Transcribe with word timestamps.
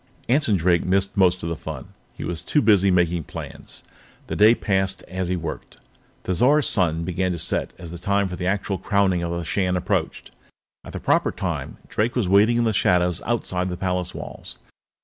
Anson 0.27 0.55
Drake 0.55 0.83
missed 0.83 1.15
most 1.15 1.43
of 1.43 1.49
the 1.49 1.55
fun; 1.55 1.89
he 2.15 2.23
was 2.23 2.41
too 2.41 2.59
busy 2.59 2.89
making 2.89 3.25
plans. 3.25 3.83
The 4.25 4.35
day 4.35 4.55
passed 4.55 5.03
as 5.03 5.27
he 5.27 5.35
worked. 5.35 5.77
Thizar's 6.23 6.67
sun 6.67 7.03
began 7.03 7.31
to 7.33 7.37
set 7.37 7.71
as 7.77 7.91
the 7.91 8.11
hour 8.11 8.27
for 8.27 8.35
the 8.35 8.47
actual 8.47 8.79
Crowning 8.79 9.21
of 9.21 9.29
the 9.29 9.43
Shan 9.45 9.77
approached. 9.77 10.31
At 10.83 10.93
the 10.93 10.99
proper 10.99 11.31
time, 11.31 11.77
Drake 11.87 12.15
was 12.15 12.27
waiting 12.27 12.57
in 12.57 12.63
the 12.63 12.73
shadows 12.73 13.21
outside 13.27 13.69
the 13.69 13.77
palace 13.77 14.15
walls. 14.15 14.57